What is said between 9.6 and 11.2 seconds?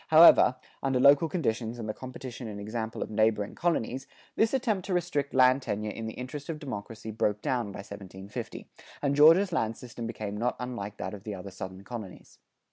system became not unlike that